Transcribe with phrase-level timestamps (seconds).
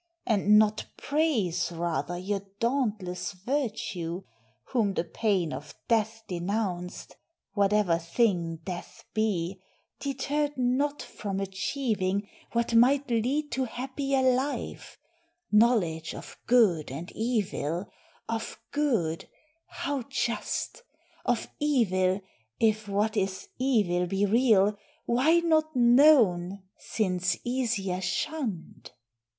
[0.25, 4.23] and not praise Rather your dauntless virtue,
[4.69, 7.17] whom the pain Of death denounced,
[7.53, 9.61] whatever thing death be,
[9.99, 14.97] Deterred not from achieving what might lead To happier life,
[15.51, 17.85] knowledge of good and evil;
[18.27, 19.29] Of good,
[19.67, 20.81] how just?
[21.25, 22.21] of evil,
[22.59, 24.75] if what is evil Be real,
[25.05, 28.93] why not known, since easier shunned?